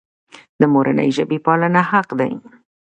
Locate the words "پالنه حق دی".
1.45-2.33